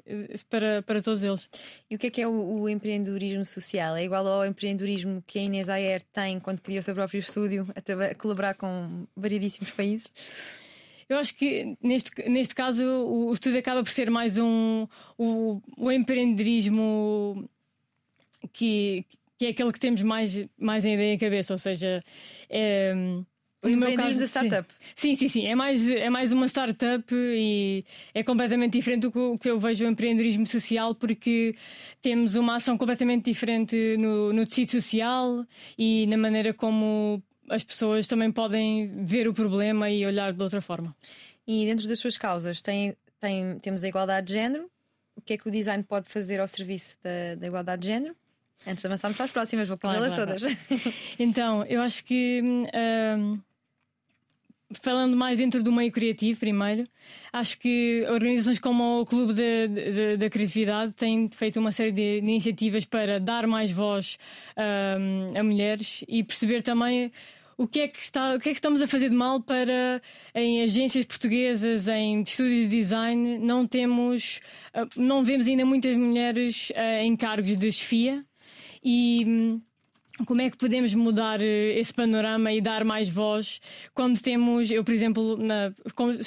[0.07, 1.49] eh, para, para todos eles.
[1.91, 3.97] E o que é que é o, o empreendedorismo social?
[3.97, 7.67] É igual ao empreendedorismo que a Inês Ayer tem quando criou o seu próprio estúdio
[7.75, 10.11] a, a colaborar com variedíssimos países?
[11.09, 15.61] Eu acho que neste, neste caso o, o estudo acaba por ser mais um o,
[15.77, 17.49] o empreendedorismo
[18.53, 19.05] que,
[19.39, 22.03] que é aquele que temos mais, mais em ideia em cabeça, ou seja,
[22.49, 22.95] é,
[23.67, 24.75] o empreendedorismo da startup.
[24.95, 25.47] Sim, sim, sim.
[25.47, 29.89] É mais, é mais uma startup e é completamente diferente do que eu vejo o
[29.89, 31.57] empreendedorismo social, porque
[32.01, 35.45] temos uma ação completamente diferente no, no tecido social
[35.77, 40.61] e na maneira como as pessoas também podem ver o problema e olhar de outra
[40.61, 40.95] forma.
[41.47, 44.71] E dentro das suas causas, tem, tem, temos a igualdade de género.
[45.15, 48.15] O que é que o design pode fazer ao serviço da, da igualdade de género?
[48.67, 50.57] Antes de avançarmos para as próximas, vou claro, las claro, todas.
[51.19, 52.41] Então, eu acho que.
[52.43, 53.41] Um,
[54.83, 56.89] falando mais dentro do meio criativo, primeiro,
[57.33, 59.33] acho que organizações como o Clube
[60.19, 64.19] da Criatividade têm feito uma série de iniciativas para dar mais voz
[64.57, 67.13] um, a mulheres e perceber também
[67.57, 70.03] o que é que está, o que é que estamos a fazer de mal para
[70.35, 74.41] em agências portuguesas, em estúdios de design, não temos,
[74.75, 78.26] uh, não vemos ainda muitas mulheres uh, em cargos de chefia
[78.89, 79.61] e hum,
[80.25, 83.61] como é que podemos mudar eh, esse panorama e dar mais voz
[83.93, 85.73] quando temos, eu por exemplo, na,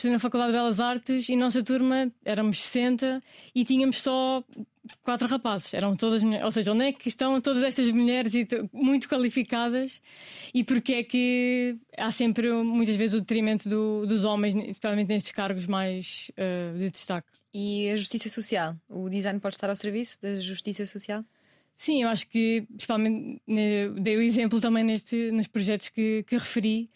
[0.03, 3.23] na Faculdade de Belas Artes e nossa turma éramos 60
[3.55, 4.43] e tínhamos só
[5.01, 6.21] quatro rapazes, eram todas.
[6.21, 8.33] Ou seja, onde é que estão todas estas mulheres
[8.73, 10.01] muito qualificadas
[10.53, 15.31] e porque é que há sempre, muitas vezes, o detrimento do, dos homens, especialmente nestes
[15.31, 17.27] cargos mais uh, de destaque.
[17.53, 18.75] E a justiça social?
[18.89, 21.23] O design pode estar ao serviço da justiça social?
[21.79, 26.35] Sim, eu acho que, principalmente, né, dei o exemplo também neste, nos projetos que, que
[26.35, 26.91] referi,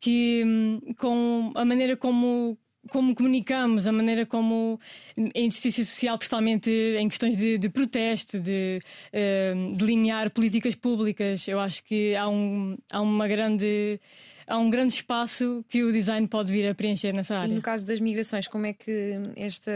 [0.00, 2.56] que hum, com a maneira como,
[2.88, 4.80] como comunicamos, a maneira como
[5.18, 8.80] a injustiça social, principalmente em questões de, de protesto, de
[9.12, 14.00] uh, delinear políticas públicas, eu acho que há, um, há uma grande
[14.46, 17.52] há um grande espaço que o design pode vir a preencher nessa área.
[17.52, 19.70] E no caso das migrações, como é que este,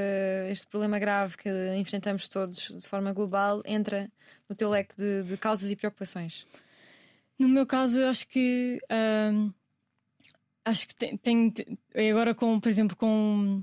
[0.51, 4.11] este problema grave que enfrentamos todos de forma global entra
[4.48, 6.46] no teu leque de, de causas e preocupações?
[7.38, 8.80] No meu caso, eu acho que
[9.32, 9.52] hum,
[10.64, 11.54] acho que tem, tem,
[12.11, 13.62] agora com, por exemplo, com,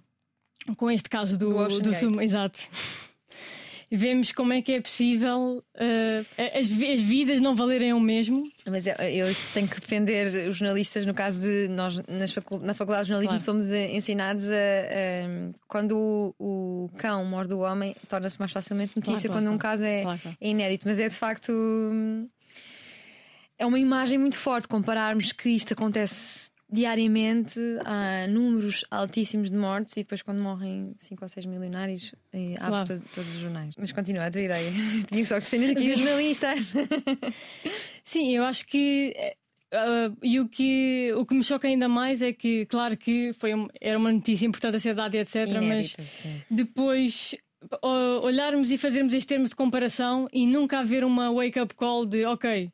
[0.77, 2.61] com este caso do, do, do sumo, exato
[3.95, 8.43] vemos como é que é possível uh, as, as, vidas não valerem o mesmo.
[8.65, 12.01] Mas eu, eu tenho que defender os jornalistas, no caso de nós
[12.61, 13.43] na Faculdade de Jornalismo claro.
[13.43, 18.93] somos eh, ensinados a, a quando o, o, cão morde o homem, torna-se mais facilmente
[18.95, 20.03] notícia claro, claro, quando um caso é,
[20.41, 20.87] é inédito.
[20.87, 21.51] Mas é de facto
[23.59, 29.95] é uma imagem muito forte compararmos que isto acontece diariamente há números altíssimos de mortes
[29.95, 32.87] e depois quando morrem 5 ou 6 milionários eh, abre claro.
[32.87, 33.75] todo, todos os jornais.
[33.77, 34.71] Mas continua a tua ideia.
[35.07, 36.73] Tinha só que defender aqui os jornalistas.
[38.03, 39.13] Sim, eu acho que
[39.73, 43.55] Uh, e o que, o que me choca ainda mais é que, claro que foi
[43.55, 46.43] um, era uma notícia importante a ser dada, etc., mas sim.
[46.47, 47.35] depois
[47.83, 52.23] uh, olharmos e fazermos este termo de comparação e nunca haver uma wake-up call de
[52.23, 52.71] ok,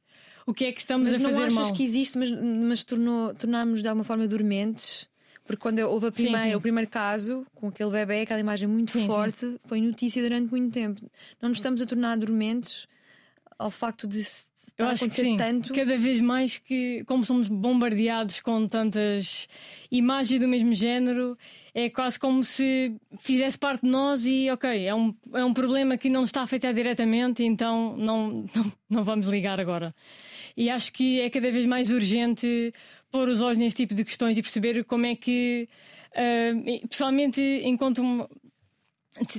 [0.50, 1.44] o que é que estamos mas a fazer mal.
[1.44, 5.08] Mas não achas que existe, mas, mas tornou, tornámos de alguma forma dormentes?
[5.46, 6.56] Porque quando houve a primeira, sim, sim.
[6.56, 10.72] o primeiro caso, com aquele bebê, aquela imagem muito sim, forte, foi notícia durante muito
[10.72, 11.02] tempo.
[11.42, 12.88] Não nos estamos a tornar dormentes
[13.58, 15.74] ao facto de estar Eu acho a acontecer tanto.
[15.74, 19.48] Cada vez mais que, como somos bombardeados com tantas
[19.92, 21.38] imagens do mesmo género,
[21.74, 25.98] é quase como se fizesse parte de nós e, ok, é um, é um problema
[25.98, 29.94] que não está afetar diretamente, então não, não, não vamos ligar agora.
[30.56, 32.74] E acho que é cada vez mais urgente
[33.12, 35.68] pôr os olhos neste tipo de questões e perceber como é que,
[36.12, 38.30] uh, pessoalmente, enquanto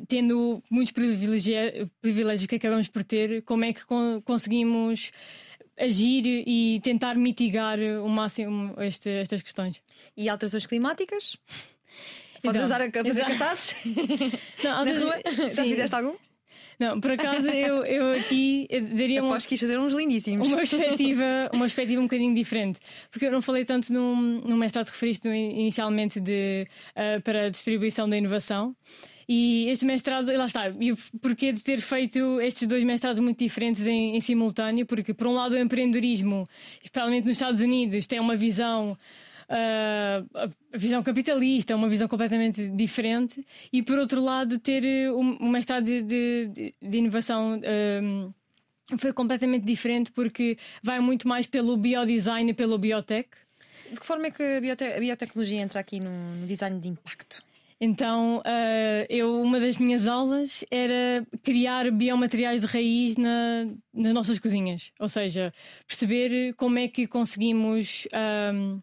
[0.09, 3.83] tendo muitos privilégios que acabamos por ter, como é que
[4.25, 5.11] conseguimos
[5.79, 9.81] agir e tentar mitigar o máximo este, estas questões.
[10.17, 11.37] E alterações climáticas?
[12.43, 13.77] Podes usar a fazer cartazes?
[14.65, 15.21] Não, Na rua?
[15.55, 16.15] Já fizeste algum?
[16.81, 19.33] Não, por acaso eu, eu aqui daria uma.
[19.33, 20.49] Aposto que fazer uns lindíssimos.
[20.49, 22.81] Uma perspectiva, uma perspectiva um bocadinho diferente.
[23.11, 28.09] Porque eu não falei tanto num, num mestrado que referiste inicialmente de, uh, para distribuição
[28.09, 28.75] da inovação.
[29.29, 33.87] E este mestrado, lá está, e porquê de ter feito estes dois mestrados muito diferentes
[33.87, 34.85] em, em simultâneo?
[34.87, 36.49] Porque, por um lado, o empreendedorismo,
[36.83, 38.99] especialmente nos Estados Unidos, tem uma visão
[39.51, 45.49] uh, a visão capitalista, uma visão completamente diferente, e por outro lado, ter eh, um,
[45.49, 47.61] mestrado de, de, de inovação.
[48.03, 48.33] Um,
[48.93, 53.29] ah, foi completamente diferente porque vai muito mais pelo biodesign e pelo biotech.
[53.91, 57.43] De que forma é que a, biote a biotecnologia entra aqui no design de impacto?
[57.81, 64.39] Então, uh, eu uma das minhas aulas era criar biomateriais de raiz na, nas nossas
[64.39, 65.53] cozinhas, ou seja,
[65.87, 68.07] perceber como é que conseguimos
[68.53, 68.83] um,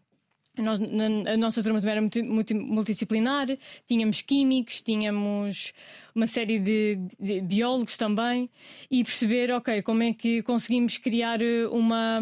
[0.58, 3.46] a nossa turma também era multi, multi, multidisciplinar,
[3.86, 5.72] tínhamos químicos, tínhamos
[6.14, 8.50] uma série de, de, biólogos também,
[8.90, 11.40] e perceber, ok, como é que conseguimos criar
[11.70, 12.20] uma.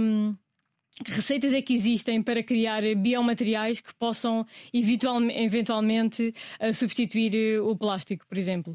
[1.05, 7.77] Que receitas é que existem para criar biomateriais que possam eventualmente uh, substituir uh, o
[7.77, 8.75] plástico, por exemplo?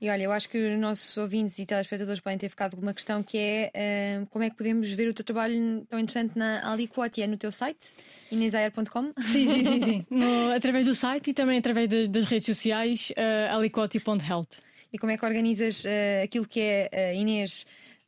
[0.00, 2.94] E olha, eu acho que os nossos ouvintes e telespectadores podem ter ficado com uma
[2.94, 6.72] questão que é uh, como é que podemos ver o teu trabalho tão interessante na
[6.72, 7.20] Aliquot?
[7.20, 7.94] É no teu site,
[8.30, 9.12] inesair.com?
[9.26, 9.82] Sim, sim, sim.
[9.82, 10.06] sim.
[10.10, 14.48] No, através do site e também através de, das redes sociais, uh, aliquoti.health.
[14.90, 17.66] E como é que organizas uh, aquilo que é a Inês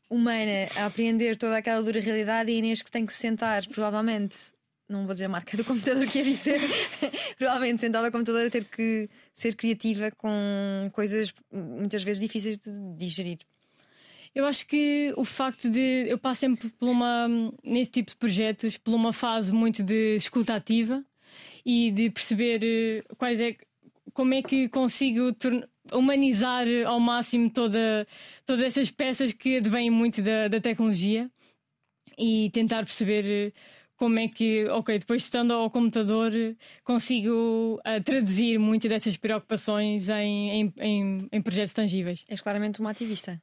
[0.08, 4.36] humana a apreender toda aquela dura realidade e Inês que tem que se sentar, provavelmente,
[4.92, 6.60] não vou dizer a marca do computador que ia dizer,
[7.38, 12.70] provavelmente sentada ao computador a ter que ser criativa com coisas muitas vezes difíceis de
[12.96, 13.38] digerir.
[14.34, 17.28] Eu acho que o facto de eu passo sempre por uma
[17.62, 21.04] neste tipo de projetos por uma fase muito de escuta ativa
[21.64, 23.56] e de perceber eh, quais é
[24.14, 25.34] como é que consigo
[25.92, 28.06] humanizar ao máximo toda,
[28.46, 31.30] todas essas peças que advêm muito da, da tecnologia
[32.18, 33.52] e tentar perceber eh,
[34.02, 36.32] como é que, ok, depois estando ao computador,
[36.82, 42.24] consigo uh, traduzir muitas dessas preocupações em, em, em, projetos tangíveis.
[42.28, 43.40] És claramente uma ativista.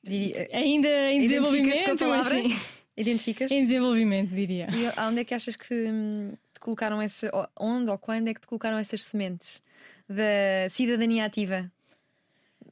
[0.00, 1.84] Diria, Ainda em desenvolvimento.
[1.84, 2.38] Com a palavra?
[2.38, 2.56] Assim,
[2.96, 3.50] Identificas?
[3.50, 4.68] Em desenvolvimento, diria.
[4.72, 7.28] E aonde é que achas que hum, te colocaram essa.
[7.58, 9.60] Onde ou quando é que te colocaram essas sementes
[10.08, 11.68] da cidadania ativa?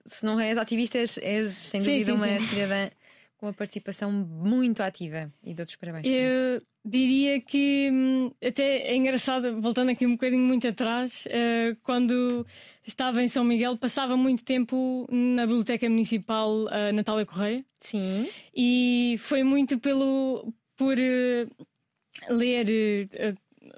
[0.07, 2.47] Se não és ativista, és, és sem dúvida sim, sim, uma sim.
[2.47, 2.91] cidadã
[3.39, 6.05] com uma participação muito ativa e dou-te os parabéns.
[6.07, 12.47] Eu diria que hum, até é engraçado, voltando aqui um bocadinho muito atrás, uh, quando
[12.85, 17.65] estava em São Miguel, passava muito tempo na Biblioteca Municipal uh, Natália Correia.
[17.81, 18.29] Sim.
[18.55, 21.67] E foi muito pelo por uh,
[22.29, 23.09] ler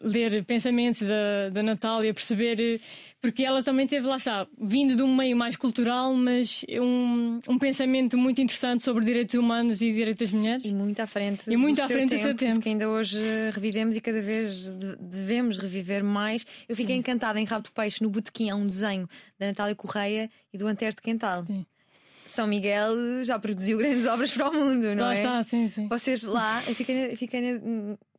[0.00, 2.80] ler pensamentos da, da Natália, perceber,
[3.20, 7.58] porque ela também teve, lá está, vindo de um meio mais cultural, mas um, um
[7.58, 10.64] pensamento muito interessante sobre direitos humanos e direitos das mulheres.
[10.64, 12.60] E muito à frente, e muito à frente tempo, do seu tempo.
[12.60, 13.18] Que ainda hoje
[13.52, 14.70] revivemos e cada vez
[15.00, 16.46] devemos reviver mais.
[16.68, 17.00] Eu fiquei Sim.
[17.00, 20.66] encantada em Rabo de Peixe, no Botequim, há um desenho da Natália Correia e do
[20.66, 21.44] Antero de Quental.
[21.46, 21.66] Sim.
[22.30, 25.18] São Miguel já produziu grandes obras para o mundo, não lá é?
[25.18, 25.88] Está, sim, sim.
[25.88, 27.60] Vocês lá, eu fiquei, fiquei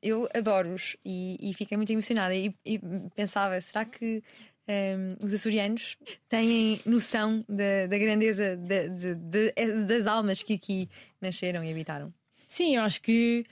[0.02, 2.80] eu adoro-os e, e, fiquei muito emocionada e, e
[3.16, 4.24] pensava, será que
[4.68, 5.98] um, os açorianos
[6.28, 10.90] têm noção da, da grandeza de, de, de, das almas que aqui
[11.20, 12.14] nasceram e habitaram?
[12.48, 13.46] Sim, eu acho que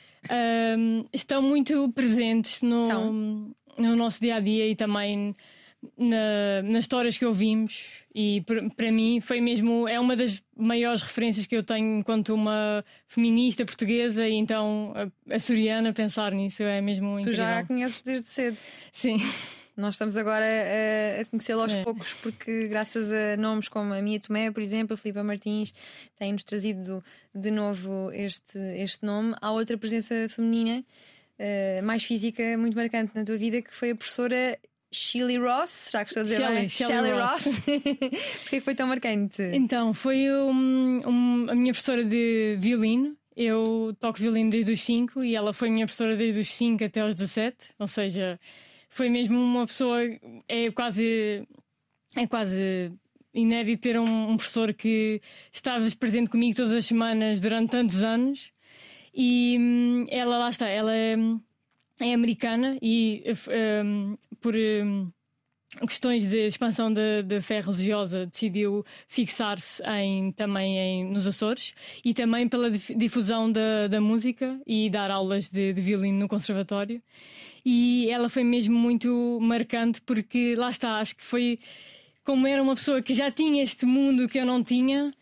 [0.77, 5.33] um, estão muito presentes no, então, no nosso dia a dia e também
[5.97, 8.43] na, nas histórias que ouvimos e
[8.75, 13.65] para mim foi mesmo é uma das maiores referências que eu tenho enquanto uma feminista
[13.65, 17.33] portuguesa e então a, a Soriana pensar nisso é mesmo tu incrível.
[17.33, 18.57] Tu já a conheces desde cedo.
[18.91, 19.17] Sim.
[19.77, 21.81] Nós estamos agora a, a conhecê-lo aos é.
[21.81, 25.73] poucos, porque graças a nomes como a Mia Tomé, por exemplo, a Filipa Martins,
[26.17, 27.01] têm-nos trazido
[27.33, 29.33] de novo este, este nome.
[29.39, 30.83] Há outra presença feminina,
[31.39, 34.59] uh, mais física, muito marcante na tua vida, que foi a professora
[34.91, 36.69] Shelley Ross, já que estou a dizer Shelley, bem.
[36.69, 37.45] Shelley, Shelley Ross.
[37.45, 37.59] Ross.
[38.41, 39.41] Porquê foi tão marcante?
[39.53, 43.15] Então, foi um, um, a minha professora de violino.
[43.35, 47.01] Eu toco violino desde os 5 e ela foi minha professora desde os 5 até
[47.01, 47.73] aos 17.
[47.77, 48.39] Ou seja,
[48.89, 49.99] foi mesmo uma pessoa.
[50.47, 51.47] É quase.
[52.15, 52.91] É quase
[53.33, 55.21] inédito ter um, um professor que
[55.51, 58.51] estava presente comigo todas as semanas durante tantos anos.
[59.13, 61.15] E hum, ela, lá está, ela é
[61.99, 63.23] é americana e
[63.83, 65.11] um, por um,
[65.87, 71.73] questões de expansão da fé religiosa decidiu fixar-se em, também em, nos Açores
[72.03, 77.01] e também pela difusão da, da música e dar aulas de, de violino no conservatório.
[77.65, 81.59] E ela foi mesmo muito marcante porque lá está, acho que foi
[82.23, 85.13] como era uma pessoa que já tinha este mundo que eu não tinha,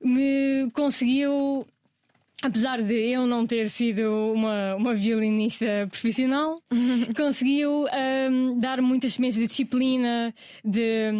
[0.00, 1.66] me conseguiu
[2.46, 6.60] apesar de eu não ter sido uma, uma violinista profissional,
[7.16, 7.86] conseguiu
[8.30, 10.32] um, dar muitas sementes de disciplina,
[10.64, 11.10] de,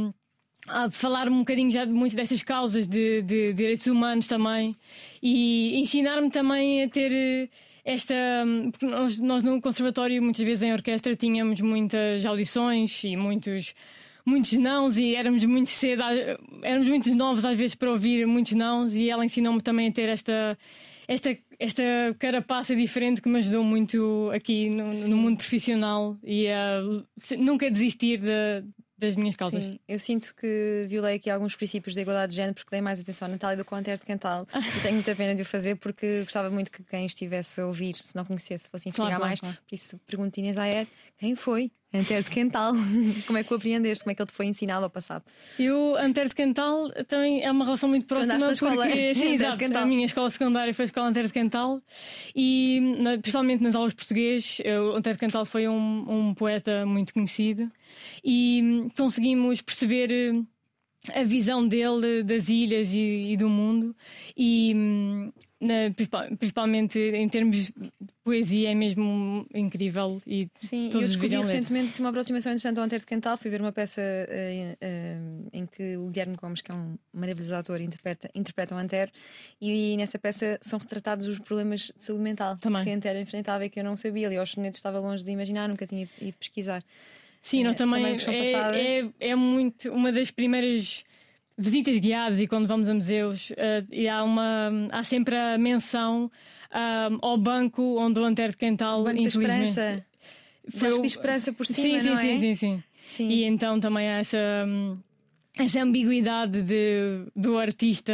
[0.88, 4.74] de falar um bocadinho já de muitas dessas causas de, de direitos humanos também
[5.22, 7.50] e ensinar-me também a ter
[7.84, 8.14] esta.
[8.44, 13.74] Hum, porque nós, nós no conservatório, muitas vezes em orquestra, tínhamos muitas audições e muitos
[14.24, 16.02] muitos nãos e éramos muito cedo,
[16.62, 20.08] éramos muito novos às vezes para ouvir muitos nãos e ela ensinou-me também a ter
[20.08, 20.58] esta
[21.08, 21.82] esta, esta
[22.18, 26.80] carapaça diferente que me ajudou muito aqui no, no mundo profissional e a
[27.38, 28.64] nunca desistir de,
[28.98, 29.64] das minhas causas.
[29.64, 32.98] Sim, eu sinto que violei aqui alguns princípios da igualdade de género porque dei mais
[32.98, 35.44] atenção à Natália do que ao Antero de Cantal e tenho muita pena de o
[35.44, 39.24] fazer porque gostava muito que quem estivesse a ouvir, se não conhecesse, fosse investigar claro,
[39.24, 39.40] mais.
[39.40, 39.56] Claro.
[39.68, 40.86] Por isso pergunto Inês Ayer
[41.18, 42.72] quem foi Antero de Quental.
[43.26, 44.04] Como é que o apreendeste?
[44.04, 45.24] Como é que ele te foi ensinado ao passado?
[45.58, 48.38] Eu, Antero de Quental, também é uma relação muito próxima.
[48.38, 51.80] Tu escola, porque, sim, exato, a minha escola secundária foi a escola Antero de Quental
[52.34, 52.80] e,
[53.22, 57.70] principalmente nas aulas de português, o Antero de Quental foi um, um poeta muito conhecido
[58.24, 60.44] e conseguimos perceber
[61.14, 63.94] a visão dele das ilhas e, e do mundo.
[64.36, 64.74] E
[65.60, 65.90] na,
[66.38, 67.72] principalmente em termos de
[68.22, 73.06] poesia é mesmo incrível e sim eu descobri recentemente uma aproximação interessante ao Antero de
[73.06, 76.98] Cantal fui ver uma peça uh, uh, em que o Guilherme Gomes que é um
[77.10, 79.10] maravilhoso autor interpreta, interpreta o Antero.
[79.60, 82.84] E nessa peça são retratados os problemas de saúde mental Também.
[82.84, 84.26] que Antero enfrentava e que eu não sabia.
[84.26, 86.82] Ali aos sonetos estava longe de imaginar nunca tinha ido pesquisar
[87.40, 91.04] Sim, nós também, também é, é, é, muito uma das primeiras
[91.56, 96.30] visitas guiadas e quando vamos a museus uh, e há, uma, há sempre a menção
[96.70, 99.00] uh, ao banco onde o Antero de Quental.
[99.00, 100.04] O banco da Esperança.
[100.68, 101.00] Foi o...
[101.00, 102.38] de esperança por cima, sim, sim, não sim, é?
[102.38, 103.28] sim, sim, sim.
[103.28, 104.66] E então também há essa,
[105.56, 108.12] essa ambiguidade de, do artista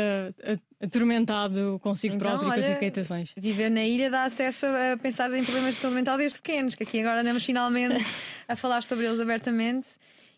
[0.83, 3.33] atormentado consigo Então, próprio e com as olha, irritações.
[3.37, 6.83] Viver na ilha dá acesso a pensar em problemas de saúde mental desde pequenos, que
[6.83, 8.05] aqui agora andamos finalmente
[8.49, 9.87] a falar sobre eles abertamente.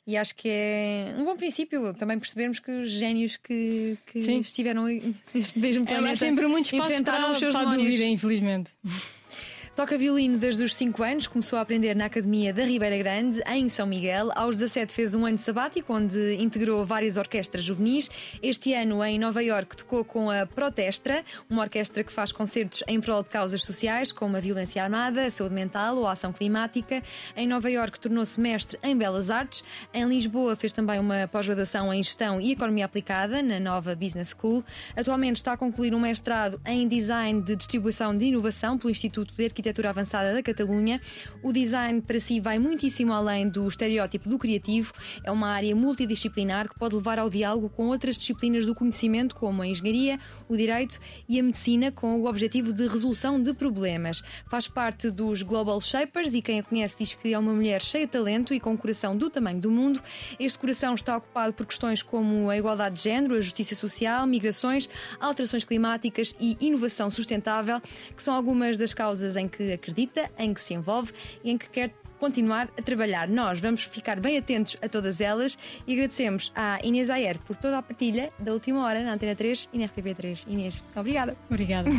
[0.07, 4.85] E acho que é um bom princípio também percebermos que os génios que, que estiveram
[5.33, 7.87] neste mesmo É, planeta é sempre muito espaço enfrentaram para, os seus para demónios.
[7.87, 8.71] dúvida, infelizmente.
[9.75, 13.69] Toca violino desde os 5 anos, começou a aprender na Academia da Ribeira Grande, em
[13.69, 14.31] São Miguel.
[14.37, 18.09] Aos 17 fez um ano sabático, onde integrou várias orquestras juvenis.
[18.41, 23.01] Este ano, em Nova Iorque, tocou com a Protestra, uma orquestra que faz concertos em
[23.01, 27.03] prol de causas sociais, como a violência armada, a saúde mental ou a ação climática.
[27.37, 29.65] Em Nova Iorque, tornou-se mestre em Belas Artes.
[29.93, 34.65] Em Lisboa, fez também uma pós-graduação em Gestão e Economia Aplicada, na nova Business School.
[34.97, 39.45] Atualmente está a concluir um mestrado em Design de Distribuição de Inovação pelo Instituto de
[39.47, 41.01] Arquitetura Avançada da Catalunha.
[41.43, 44.93] O design para si vai muitíssimo além do estereótipo do criativo.
[45.23, 49.63] É uma área multidisciplinar que pode levar ao diálogo com outras disciplinas do conhecimento, como
[49.63, 50.99] a engenharia, o direito
[51.29, 54.23] e a medicina, com o objetivo de resolução de problemas.
[54.47, 58.07] Faz parte dos Global Shapers e quem a conhece diz que é uma mulher cheia
[58.07, 60.03] de talento e com um coração do tamanho do mundo.
[60.39, 64.89] Este coração está ocupado por questões como a igualdade de género, a justiça social, migrações,
[65.21, 67.81] alterações climáticas e inovação sustentável,
[68.17, 71.69] que são algumas das causas em que acredita, em que se envolve e em que
[71.69, 73.29] quer continuar a trabalhar.
[73.29, 77.79] Nós vamos ficar bem atentos a todas elas e agradecemos à Inês Ayer por toda
[77.79, 80.45] a partilha da última hora na Antena 3 e na RTP3.
[80.49, 81.37] Inês, obrigada.
[81.51, 81.89] Obrigada.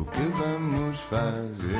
[0.00, 1.76] O que vamos fazer?